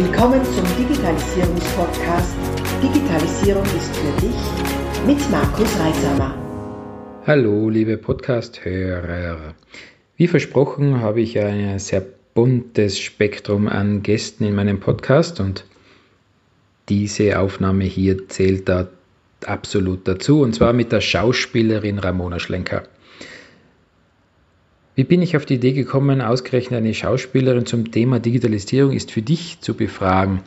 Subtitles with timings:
[0.00, 2.36] Willkommen zum Digitalisierungspodcast
[2.80, 6.36] Digitalisierung ist für dich mit Markus Reisamer.
[7.26, 9.54] Hallo, liebe Podcast-Hörer.
[10.16, 15.64] Wie versprochen habe ich ein sehr buntes Spektrum an Gästen in meinem Podcast und
[16.88, 18.86] diese Aufnahme hier zählt da
[19.46, 22.84] absolut dazu und zwar mit der Schauspielerin Ramona Schlenker.
[24.98, 29.22] Wie bin ich auf die Idee gekommen, ausgerechnet eine Schauspielerin zum Thema Digitalisierung ist für
[29.22, 30.40] dich zu befragen?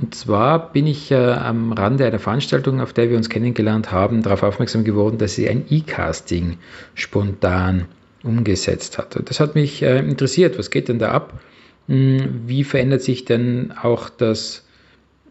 [0.00, 4.22] Und zwar bin ich äh, am Rande einer Veranstaltung, auf der wir uns kennengelernt haben,
[4.22, 6.56] darauf aufmerksam geworden, dass sie ein E-Casting
[6.94, 7.88] spontan
[8.22, 9.16] umgesetzt hat.
[9.16, 10.58] Und das hat mich äh, interessiert.
[10.58, 11.38] Was geht denn da ab?
[11.88, 14.63] Hm, wie verändert sich denn auch das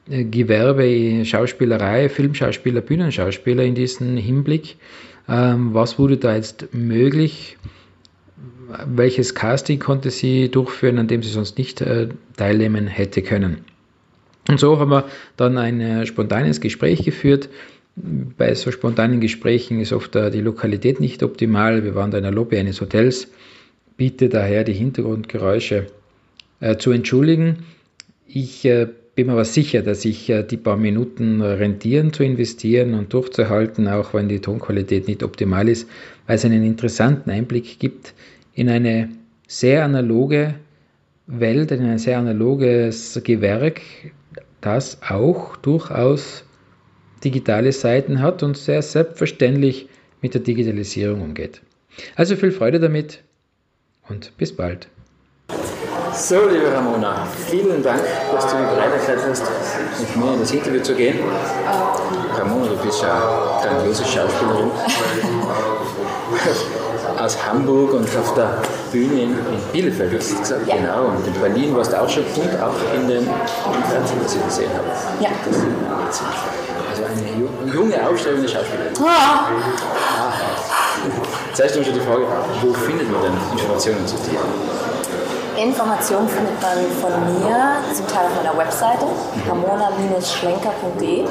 [0.08, 4.76] Gewerbe Schauspielerei, Filmschauspieler, Bühnenschauspieler in diesem Hinblick?
[5.30, 7.58] Ähm, was wurde da jetzt möglich?
[8.86, 13.64] Welches Casting konnte sie durchführen, an dem sie sonst nicht äh, teilnehmen hätte können?
[14.50, 15.06] Und so haben wir
[15.38, 17.48] dann ein äh, spontanes Gespräch geführt.
[17.96, 21.84] Bei so spontanen Gesprächen ist oft die Lokalität nicht optimal.
[21.84, 23.28] Wir waren da in der Lobby eines Hotels,
[23.98, 25.86] bitte daher die Hintergrundgeräusche
[26.60, 27.66] äh, zu entschuldigen.
[28.28, 32.94] Ich äh, bin mir aber sicher, dass sich äh, die paar Minuten rentieren zu investieren
[32.94, 35.90] und durchzuhalten, auch wenn die Tonqualität nicht optimal ist,
[36.28, 38.14] weil es einen interessanten Einblick gibt
[38.54, 39.10] in eine
[39.48, 40.56] sehr analoge
[41.28, 43.82] Welt, in ein sehr analoges Gewerk,
[44.62, 46.46] das auch durchaus
[47.24, 49.88] digitale Seiten hat und sehr selbstverständlich
[50.22, 51.62] mit der Digitalisierung umgeht.
[52.16, 53.24] Also viel Freude damit
[54.10, 54.88] und bis bald.
[56.16, 59.44] So, liebe Ramona, vielen Dank, dass du dir bereit erklärt hast,
[60.00, 61.20] mit mir in das Interview zu gehen.
[62.38, 64.70] Ramona, du bist ja eine grandiose Schauspielerin
[67.20, 68.62] aus Hamburg und auf der
[68.92, 69.36] Bühne in,
[69.72, 70.76] Bielefeld, hast du gesagt, ja.
[70.76, 71.06] genau.
[71.06, 73.28] Und in Berlin warst du auch schon und auch in dem
[73.90, 74.88] Fernsehen, was ich gesehen habe.
[75.20, 75.30] Ja.
[76.90, 78.94] Also eine junge, aufstrebende Schauspielerin.
[79.04, 79.48] Ah.
[81.50, 82.26] Jetzt hast du schon die Frage,
[82.62, 84.40] wo findet man denn Informationen zu dir?
[85.58, 89.06] Informationen findet man von mir, zum Teil auf meiner Webseite,
[89.48, 91.26] ramona-schlenker.de,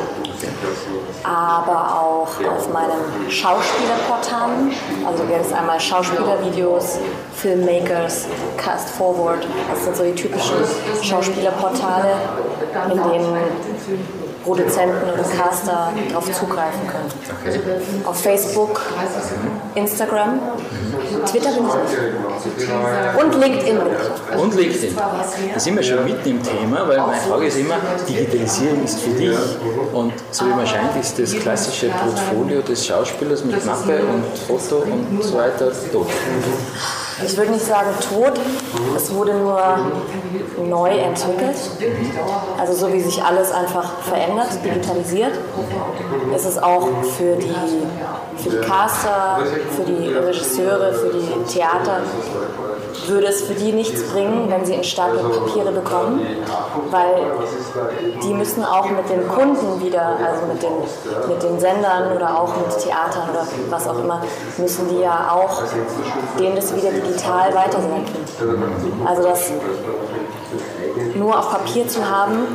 [1.25, 4.72] aber auch auf meinen Schauspielerportalen.
[5.06, 6.99] Also gibt es einmal Schauspielervideos,
[7.34, 9.47] Filmmakers, Cast Forward.
[9.71, 10.56] Das sind so die typischen
[11.03, 12.15] Schauspielerportale,
[12.91, 13.37] in denen
[14.45, 17.11] Produzenten oder Caster darauf zugreifen können.
[17.41, 17.61] Okay.
[18.05, 18.81] Auf Facebook,
[19.75, 20.41] Instagram,
[21.27, 21.75] Twitter bin ich
[22.57, 23.23] nicht.
[23.23, 23.79] Und LinkedIn.
[24.39, 24.97] Und LinkedIn.
[25.55, 27.77] Da sind wir schon mitten im Thema, weil meine Frage ist immer,
[28.09, 29.37] Digitalisierung ist für dich
[29.93, 34.83] und so wie man scheint, ist das klassische Portfolio des Schauspielers mit Mappe und Foto
[34.83, 36.07] und so weiter tot
[37.25, 38.41] ich würde nicht sagen tot,
[38.97, 39.61] es wurde nur
[40.69, 41.56] neu entwickelt.
[42.59, 45.33] Also so wie sich alles einfach verändert, digitalisiert,
[46.34, 47.55] ist es auch für die,
[48.37, 49.41] für die Caster,
[49.77, 52.00] für die Regisseure, für die Theater
[53.07, 56.21] würde es für die nichts bringen, wenn sie in Stapel Papiere bekommen,
[56.91, 57.33] weil
[58.23, 60.73] die müssen auch mit den Kunden wieder, also mit den,
[61.29, 64.23] mit den Sendern oder auch mit Theatern oder was auch immer,
[64.59, 65.63] müssen die ja auch
[66.39, 68.05] denen das wieder digital weitersenden.
[69.07, 69.53] Also das
[71.15, 72.47] nur auf Papier zu haben,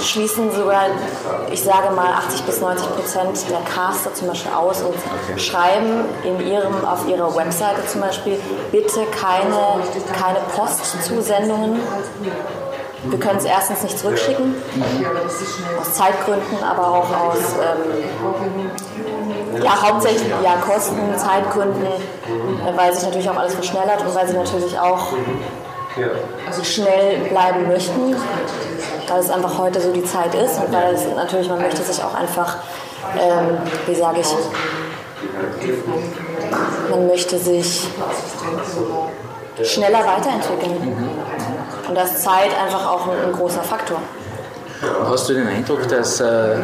[0.00, 0.84] schließen sogar,
[1.50, 5.38] ich sage mal, 80 bis 90 Prozent der Caster zum Beispiel aus und okay.
[5.38, 8.38] schreiben in ihrem, auf ihrer Webseite zum Beispiel,
[8.72, 11.80] bitte keine, keine Postzusendungen.
[13.04, 14.54] Wir können es erstens nicht zurückschicken,
[15.80, 18.70] aus Zeitgründen, aber auch aus ähm,
[19.62, 21.86] ja, hauptsächlich ja, Kosten, Zeitgründen,
[22.74, 25.12] weil sich natürlich auch alles verschnellert und weil sie natürlich auch
[26.62, 28.16] schnell bleiben möchten,
[29.08, 32.02] weil es einfach heute so die Zeit ist und weil es natürlich, man möchte sich
[32.02, 32.56] auch einfach,
[33.18, 34.28] ähm, wie sage ich,
[36.90, 37.88] man möchte sich
[39.62, 41.10] schneller weiterentwickeln.
[41.88, 43.98] Und das ist Zeit einfach auch ein, ein großer Faktor.
[44.82, 46.56] Hast du den Eindruck, dass äh,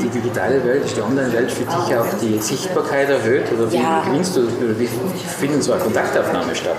[0.00, 3.44] die digitale Welt, die Online-Welt für dich auch die Sichtbarkeit erhöht?
[3.52, 4.02] Oder wie ja.
[4.06, 4.88] gewinnst du, oder wie
[5.38, 6.76] findet so eine Kontaktaufnahme statt?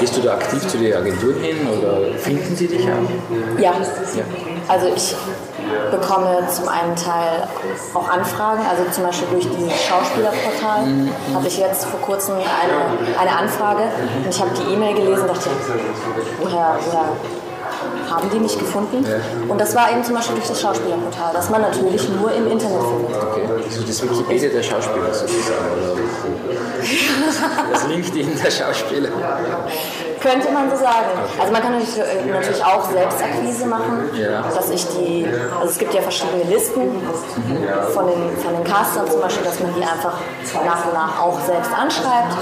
[0.00, 3.60] Gehst du da aktiv zu den Agenturen hin oder finden sie dich auch?
[3.60, 3.72] Ja.
[3.72, 4.24] ja.
[4.68, 5.14] Also ich
[5.90, 7.46] bekomme zum einen Teil
[7.94, 11.10] auch Anfragen, also zum Beispiel durch dieses Schauspielerportal mhm.
[11.34, 13.82] habe ich jetzt vor kurzem eine, eine Anfrage
[14.24, 15.50] und ich habe die E-Mail gelesen und dachte,
[16.40, 17.08] woher, woher
[18.10, 19.04] haben die mich gefunden.
[19.48, 22.82] Und das war eben zum Beispiel durch das Schauspielerportal, das man natürlich nur im Internet
[22.82, 23.22] findet.
[23.22, 25.64] Okay, also das Wikipedia der Schauspieler sozusagen.
[27.72, 29.08] Das LinkedIn der Schauspieler.
[30.20, 31.10] Könnte man so sagen.
[31.38, 34.10] Also man kann natürlich, äh, natürlich auch Selbstakquise machen,
[34.54, 36.82] dass ich die, also es gibt ja verschiedene Listen
[37.92, 40.14] von den, von den Castern zum Beispiel, dass man die einfach
[40.64, 42.34] nach und nach auch selbst anschreibt.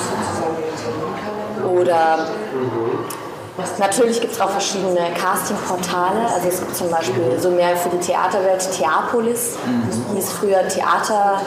[1.64, 2.26] Oder
[3.79, 6.27] Natürlich gibt es auch verschiedene Castingportale.
[6.35, 10.17] Also es gibt zum Beispiel so mehr für die Theaterwelt Theapolis, mhm.
[10.17, 11.41] hieß früher Theater,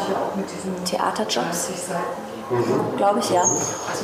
[0.86, 1.69] Theaterjobs
[2.97, 3.44] glaube ich, ja.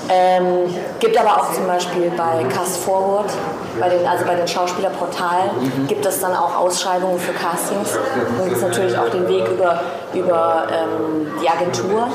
[0.10, 3.31] Ähm, gibt aber auch zum Beispiel bei Cast Forward,
[3.80, 5.88] bei den, also bei den Schauspielerportalen, mhm.
[5.88, 7.98] gibt es dann auch Ausschreibungen für Castings.
[8.38, 9.81] Dann gibt es natürlich auch den Weg über,
[10.13, 12.07] über ähm, die Agentur.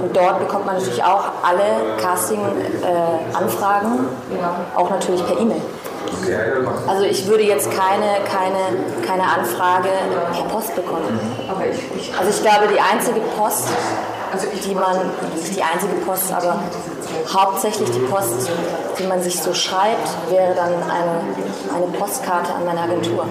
[0.00, 5.62] Und dort bekommt man natürlich auch alle Casting-Anfragen, äh, auch natürlich per E-Mail.
[6.86, 8.58] Also ich würde jetzt keine, keine,
[9.06, 9.88] keine Anfrage
[10.32, 11.20] per Post bekommen.
[12.18, 13.68] Also ich glaube, die einzige Post,
[14.64, 14.96] die man,
[15.34, 16.60] nicht die einzige Post, aber
[17.32, 18.50] hauptsächlich die Post,
[18.98, 21.20] die man sich so schreibt, wäre dann eine,
[21.74, 23.26] eine Postkarte an meine Agentur.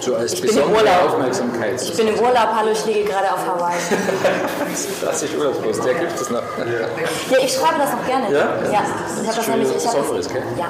[0.00, 1.04] So als ich bin im Urlaub.
[1.06, 1.80] Aufmerksamkeit.
[1.82, 3.74] Ich bin im Urlaub, hallo, ich liege gerade auf Hawaii.
[5.04, 6.42] das ist Urlaubspost, der gibt es noch.
[6.58, 8.32] ja, ich schreibe das noch gerne.
[8.32, 8.72] Ja?
[8.72, 8.82] Ja,
[9.22, 9.68] ich habe das nämlich.
[9.76, 10.66] Ich hab das, ja.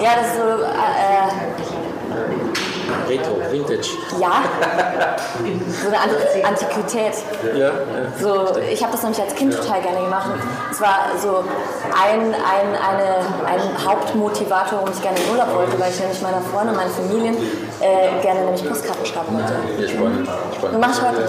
[0.00, 0.62] ja, das ist so.
[0.64, 1.81] Äh,
[3.08, 3.90] Retro, Vintage.
[4.20, 4.42] Ja,
[5.82, 5.98] so eine
[6.46, 7.14] Antiquität.
[7.54, 7.72] Ja, ja.
[8.20, 10.30] So, ich habe das nämlich als Kind total gerne gemacht.
[10.70, 11.44] Es war so
[11.92, 13.16] ein, ein, eine,
[13.46, 16.90] ein Hauptmotivator, warum ich gerne in Urlaub wollte, weil ich nämlich meiner Freundin und meinen
[16.90, 17.36] Familien
[17.80, 19.54] äh, gerne nämlich Postkarten schreiben wollte.
[19.78, 20.28] Ja, spannend.
[20.56, 20.74] spannend.
[20.74, 21.28] Und mache ich heute.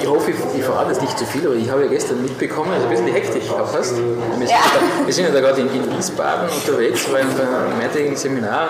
[0.00, 2.72] Ich hoffe, ich, ich verrate jetzt nicht zu viel, aber ich habe ja gestern mitbekommen,
[2.72, 3.96] also ein bisschen die Hektik auch hast.
[3.96, 4.56] Wir, ja.
[5.04, 8.68] wir sind ja da gerade in, in Wiesbaden unterwegs bei, bei einem mehrtägigen Seminar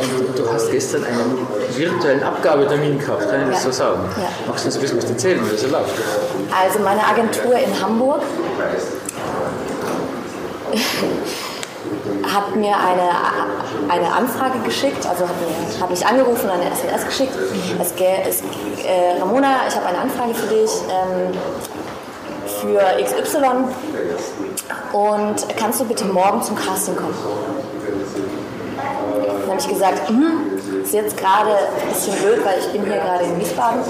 [0.00, 1.46] und du hast gestern einen
[1.76, 3.70] virtuellen Abgabetermin gehabt, kann ich das ja.
[3.70, 4.00] so sagen?
[4.16, 4.28] Ja.
[4.46, 5.94] Magst du uns ein bisschen was erzählen, wie das so läuft?
[6.58, 8.22] Also meine Agentur in Hamburg
[12.36, 13.10] hat mir eine,
[13.88, 17.32] eine Anfrage geschickt, also hat, mir, hat mich angerufen, eine SMS geschickt.
[17.80, 18.40] Es, es,
[18.84, 21.32] äh, Ramona, ich habe eine Anfrage für dich ähm,
[22.60, 23.64] für XY
[24.92, 27.14] und kannst du bitte morgen zum Casting kommen?
[29.26, 30.45] Dann habe ich gesagt, hm,
[30.86, 33.80] ist jetzt gerade ein bisschen blöd, weil ich bin hier gerade in Wiesbaden.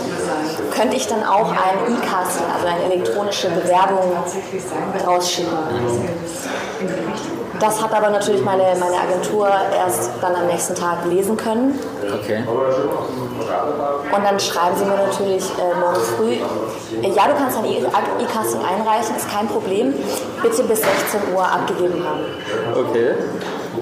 [0.74, 4.12] Könnte ich dann auch ein E-Casting, also eine elektronische Bewerbung
[5.06, 5.52] rausschicken?
[7.60, 11.78] Das hat aber natürlich meine, meine Agentur erst dann am nächsten Tag lesen können.
[12.20, 12.42] Okay.
[12.46, 16.32] Und dann schreiben sie mir natürlich äh, morgen früh,
[17.02, 19.94] äh, ja, du kannst ein E-Casting einreichen, ist kein Problem,
[20.42, 22.24] bitte bis 16 Uhr abgegeben haben.
[22.74, 23.14] Okay.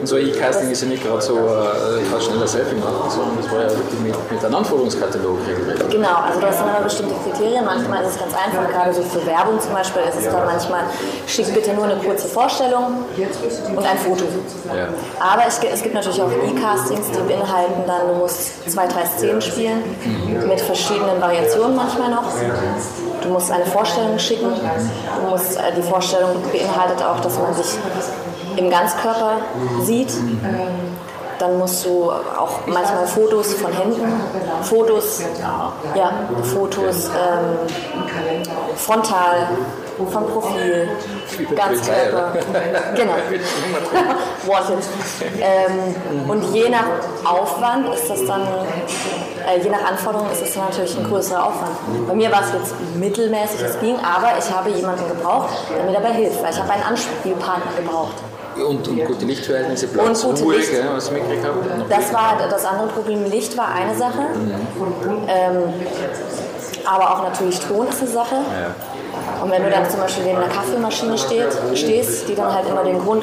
[0.00, 3.08] Und so E-Casting ist ja nicht gerade so, äh, ich kann schnell ein Selfie machen,
[3.08, 5.90] sondern das war ja wirklich mit, mit einem Anforderungskatalog regelrecht.
[5.90, 7.64] Genau, also das sind immer bestimmte Kriterien.
[7.64, 10.84] Manchmal ist es ganz einfach, gerade so für Werbung zum Beispiel ist es dann manchmal,
[11.26, 13.04] schick bitte nur eine kurze Vorstellung
[13.76, 14.24] und ein Foto.
[14.68, 14.88] Ja.
[15.20, 19.40] Aber es, es gibt natürlich auch E-Castings, die beinhalten dann, du musst zwei, drei Szenen
[19.40, 20.48] spielen, mhm.
[20.48, 22.24] mit verschiedenen Variationen manchmal noch.
[23.22, 24.52] Du musst eine Vorstellung schicken.
[24.52, 27.78] Du musst, äh, die Vorstellung beinhaltet auch, dass man sich
[28.56, 29.38] im Ganzkörper
[29.82, 30.12] sieht.
[31.38, 34.20] Dann musst du auch manchmal Fotos von Händen,
[34.62, 35.22] Fotos,
[35.94, 36.12] ja,
[36.44, 37.58] Fotos ähm,
[38.76, 39.48] frontal,
[39.96, 40.88] vom Profil,
[41.54, 42.32] Ganzkörper.
[42.96, 43.14] genau.
[45.40, 46.84] Ähm, und je nach
[47.24, 52.06] Aufwand ist das dann, äh, je nach Anforderung ist es dann natürlich ein größerer Aufwand.
[52.06, 55.92] Bei mir war es jetzt mittelmäßig, es ging, aber ich habe jemanden gebraucht, der mir
[55.92, 58.16] dabei hilft, weil ich habe einen Anspielpartner gebraucht.
[58.56, 60.70] Und, und gute Lichtverhältnisse, Platz, und Ruhe, Licht.
[60.70, 61.58] Gell, was ich mitgekriegt habe.
[61.88, 63.24] Das war das andere Problem.
[63.24, 65.28] Licht war eine Sache, mhm.
[65.28, 65.74] ähm,
[66.84, 68.34] aber auch natürlich Ton ist eine Sache.
[68.34, 68.74] Ja.
[69.42, 72.84] Und wenn du dann zum Beispiel neben einer Kaffeemaschine steht, stehst, die dann halt immer
[72.84, 73.22] den Grund,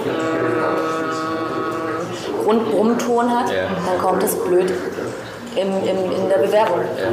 [2.43, 3.67] Grundbrummton hat, ja.
[3.85, 4.73] dann kommt es blöd
[5.55, 6.79] im, im, in der Bewerbung.
[6.97, 7.11] Ja.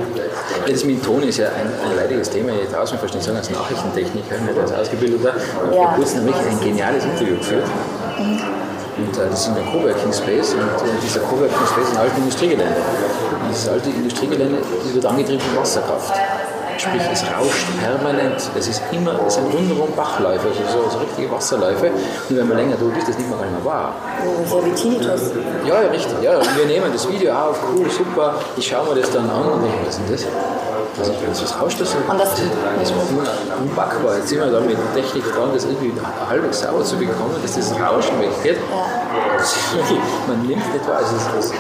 [0.67, 2.53] Das mit Ton ist ja ein, ein leidiges Thema.
[2.53, 5.35] Ich mir verstehen, sagen als Nachrichtentechniker, nicht als Ausgebildeter.
[5.71, 5.87] Ich ja.
[5.87, 7.65] habe kurz nämlich ein geniales Interview geführt.
[8.19, 12.19] Und äh, das ist der Coworking Space und äh, dieser Coworking Space ist ein altes
[12.19, 12.75] Industriegelände.
[12.75, 14.59] Und dieses alte Industriegelände
[14.93, 16.15] wird angetrieben von Wasserkraft.
[16.79, 18.41] Sprich, es rauscht permanent.
[18.57, 21.91] Es ist immer, es sind rundherum Bachläufe, also so, so richtige Wasserläufe.
[22.29, 23.95] Und wenn man länger dort ist, das nimmt man gar nicht mehr wahr.
[24.47, 25.33] So wie Tinnitus.
[25.67, 26.23] Ja, ja, richtig.
[26.23, 28.35] Ja, und wir nehmen das Video auf, cool, super.
[28.57, 30.27] Ich schaue mir das dann an und denke, was ist denn das?
[30.99, 31.13] Also,
[31.45, 31.99] das rauscht das so.
[31.99, 34.17] Und das, das war unpackbar.
[34.17, 35.93] Jetzt sind wir da mit Technik dran, das irgendwie
[36.29, 38.59] halbwegs sauber zu bekommen, dass das Rauschen weggeht.
[40.27, 40.99] Man nimmt nicht wahr.
[40.99, 41.53] Also das,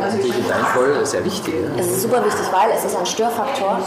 [0.00, 1.54] das ist digital voll sehr wichtig.
[1.76, 3.80] Es ist super wichtig, weil es ist ein Störfaktor.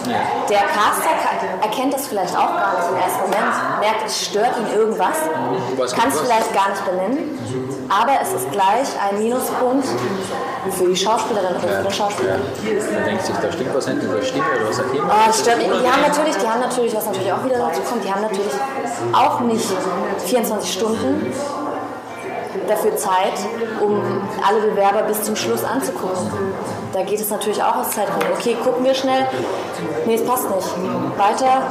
[0.49, 4.57] Der Caster kann, erkennt das vielleicht auch gar nicht im ersten Moment, merkt, es stört
[4.57, 5.17] ihn irgendwas,
[5.95, 7.39] kann es vielleicht gar nicht benennen,
[7.89, 9.87] aber es ist gleich ein Minuspunkt
[10.69, 12.37] für die Schauspielerin oder für den Schauspieler.
[12.37, 15.09] Man denkt sich, da stimmt was nicht in der Stimme oder was auch immer.
[15.09, 15.63] Oh, stimmt.
[15.63, 18.53] Die haben natürlich, die haben natürlich, was natürlich auch wieder dazu kommt, die haben natürlich
[19.13, 19.67] auch nicht
[20.25, 21.33] 24 Stunden
[22.67, 23.33] dafür Zeit,
[23.81, 24.01] um
[24.47, 26.31] alle Bewerber bis zum Schluss anzugucken.
[26.93, 28.33] Da geht es natürlich auch aus Zeitgründen.
[28.37, 29.25] Okay, gucken wir schnell.
[30.05, 30.67] Nee, es passt nicht.
[31.17, 31.63] Weiter.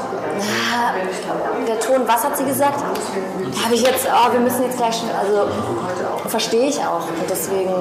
[1.68, 2.82] Der Ton, was hat sie gesagt?
[3.62, 5.48] Habe ich jetzt, oh, wir müssen jetzt gleich schon, also
[6.26, 7.06] verstehe ich auch.
[7.06, 7.74] Und deswegen.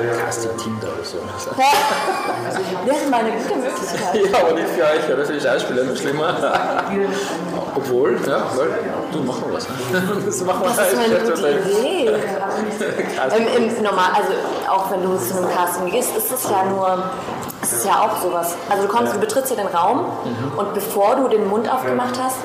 [0.00, 1.18] Casting Tinder oder so.
[2.84, 4.14] Wäre mal eine gute Möglichkeit.
[4.14, 5.24] Ja, aber nicht für euch, oder?
[5.24, 6.34] Für die Schauspieler noch schlimmer.
[7.74, 8.68] Obwohl, ja, weil,
[9.12, 9.66] du mach mal was.
[10.26, 12.06] Das, machen wir das ist eine gute Idee.
[13.56, 14.32] Im, Im Normal, also
[14.70, 17.02] auch wenn du zu einem Casting gehst, ist es ja nur,
[17.62, 18.54] es ist ja auch sowas.
[18.68, 20.58] Also du kommst, du betrittst ja den Raum mhm.
[20.58, 22.36] und bevor du den Mund aufgemacht hast,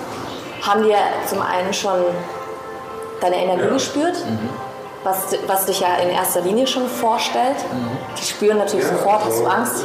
[0.62, 2.00] haben wir zum einen schon
[3.22, 3.74] deine Energie ja.
[3.74, 4.16] gespürt.
[4.26, 4.50] Mhm.
[5.04, 7.58] Was, was dich ja in erster Linie schon vorstellt.
[7.74, 7.98] Mhm.
[8.18, 9.84] Die spüren natürlich sofort, hast du Angst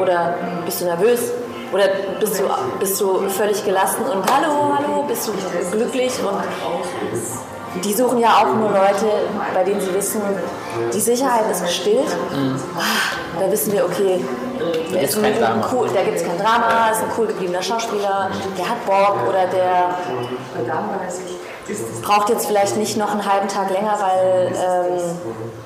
[0.00, 1.20] oder bist du nervös
[1.72, 1.84] oder
[2.18, 2.44] bist du,
[2.78, 5.32] bist du völlig gelassen und hallo, hallo, bist du
[5.70, 9.06] glücklich und die suchen ja auch nur Leute,
[9.52, 10.22] bei denen sie wissen,
[10.92, 12.16] die Sicherheit ist gestillt.
[12.32, 12.60] Mhm.
[13.40, 14.24] Da wissen wir, okay,
[14.92, 15.68] da gibt es kein Drama.
[15.72, 19.46] Cool, da gibt es kein Drama, ist ein cool gebliebener Schauspieler, der hat Bock oder
[19.46, 19.98] der
[22.02, 24.52] braucht jetzt vielleicht nicht noch einen halben Tag länger, weil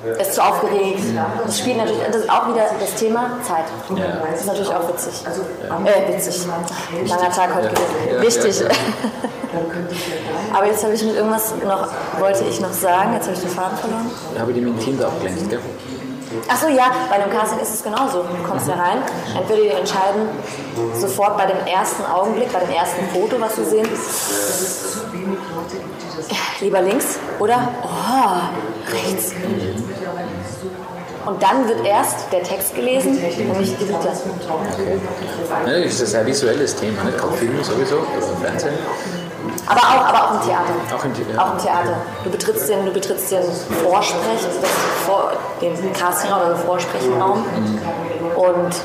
[0.05, 1.03] ähm, ist zu aufgeregt.
[1.45, 3.65] Das spielt natürlich, das ist auch wieder das Thema Zeit.
[4.31, 5.13] Das ist natürlich auch witzig.
[5.25, 6.47] Äh, witzig.
[7.05, 8.21] Langer Tag heute gewesen.
[8.21, 8.65] Wichtig.
[10.53, 11.87] Aber jetzt habe ich mit irgendwas noch,
[12.19, 14.11] wollte ich noch sagen, jetzt habe ich den Faden verloren.
[14.33, 15.59] Da habe ich die mit dem Kind abgelenkt, gell?
[16.47, 18.23] Achso, ja, bei einem Casting ist es genauso.
[18.23, 18.99] Du kommst da rein,
[19.35, 20.29] entweder die entscheiden
[20.95, 23.87] sofort bei dem ersten Augenblick, bei dem ersten Foto, was sie sehen,
[26.61, 29.33] lieber links oder oh, rechts.
[31.25, 33.19] Und dann wird erst der Text gelesen
[33.51, 33.85] und nicht die.
[33.91, 33.99] Ja,
[35.83, 37.17] das ist ein visuelles Thema, nicht?
[37.17, 38.73] Gerade Film sowieso oder Fernsehen.
[39.69, 40.73] Aber auch, aber auch im Theater.
[40.95, 41.41] Auch im, Theater.
[41.41, 41.95] auch im Theater.
[42.23, 43.43] Du betrittst den, du betrittst den
[43.83, 44.71] Vorsprech, also das
[45.05, 47.37] Vor, den Castingraum oder den Vorsprechenraum.
[47.37, 47.79] Mhm.
[48.35, 48.75] Und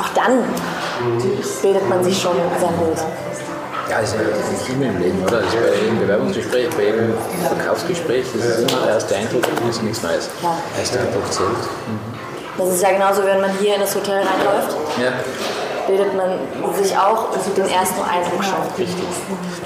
[0.00, 0.44] auch dann
[1.60, 2.98] bildet man sich schon sein Bild.
[3.90, 5.38] Ja, das ist ja immer im Leben, oder?
[5.38, 7.14] Also bei jedem Bewerbungsgespräch, bei jedem
[7.48, 10.30] Verkaufsgespräch, das ist immer der erste Eindruck, das ist nichts Neues.
[10.42, 10.56] Ja.
[10.72, 11.48] Der erste Eindruck zählt.
[11.50, 12.00] Mhm.
[12.56, 14.76] Das ist ja genauso, wenn man hier in das Hotel reinläuft.
[15.02, 15.12] Ja
[15.90, 16.30] bildet man
[16.74, 18.62] sich auch den ersten Eindruck schon.
[18.78, 19.04] Richtig.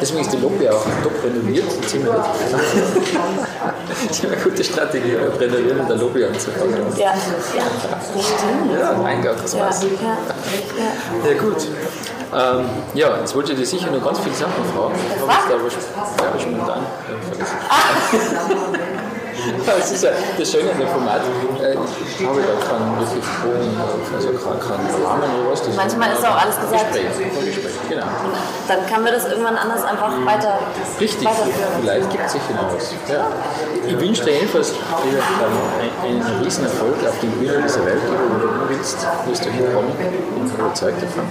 [0.00, 1.70] Deswegen ist die Lobby auch top renoviert.
[1.86, 2.12] Ziemlich
[3.88, 6.86] das ist eine gute Strategie, renovieren und der Lobby anzufangen.
[6.96, 7.14] Ja, ja.
[7.14, 8.78] stimmt.
[8.78, 9.82] Ja, Eingang, das war's.
[9.82, 9.88] Ja,
[10.78, 11.30] ja.
[11.30, 11.68] ja gut.
[12.34, 12.64] Ähm,
[12.94, 14.94] ja, jetzt wollte ich dir sicher noch ganz viele Sachen fragen.
[15.26, 15.36] Was?
[16.18, 16.80] Ja, spontan.
[17.08, 17.18] Ja,
[19.66, 21.20] das ist ja das Schöne an dem Format.
[21.60, 23.76] Äh, ich habe da keinen wirklich hohen,
[24.14, 25.62] also keinen Rahmen oder was.
[25.62, 26.92] Das Manchmal ist auch alles gesagt.
[26.92, 28.06] Gespräch, Gespräch, genau.
[28.68, 30.58] Dann kann man das irgendwann anders einfach weiter
[31.00, 31.28] Richtig,
[31.80, 32.94] vielleicht gibt es noch was.
[33.08, 33.26] Ja.
[33.86, 34.72] Ich wünsche dir jedenfalls
[36.02, 39.90] einen, einen riesen Erfolg auf den Bühnen dieser Welt, wo du willst, wirst du hinkommen.
[39.90, 41.24] Ich bin überzeugt davon.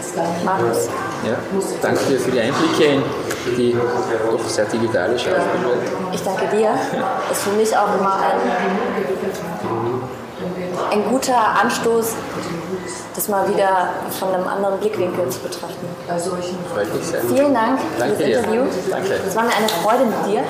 [0.46, 0.90] Markus.
[1.26, 1.38] Ja.
[1.82, 3.04] Danke dir für die Einblicke in
[3.58, 5.80] die doch sehr digitale Schauspielwelt.
[6.12, 6.70] Ich danke dir.
[7.30, 8.40] Das ist für mich auch immer ein,
[10.92, 12.16] ein guter Anstoß,
[13.16, 15.88] das mal wieder von einem anderen Blickwinkel zu betrachten.
[16.08, 17.22] Freut mich sehr.
[17.22, 18.64] Vielen Dank Danke für das Interview.
[18.90, 19.20] Danke.
[19.28, 20.44] Es war mir eine Freude mit dir.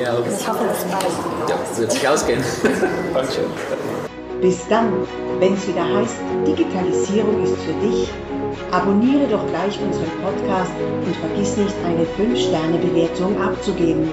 [0.00, 1.48] Ja, und ich hoffe, bis bald.
[1.48, 2.42] Ja, das wird sich ausgehen.
[3.14, 3.44] Dankeschön.
[4.40, 4.92] Bis dann,
[5.38, 6.14] wenn es wieder heißt,
[6.46, 8.08] Digitalisierung ist für dich.
[8.70, 10.70] Abonniere doch gleich unseren Podcast
[11.04, 14.12] und vergiss nicht, eine 5-Sterne-Bewertung abzugeben.